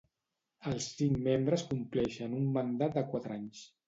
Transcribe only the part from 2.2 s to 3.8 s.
un mandat de quatre anys.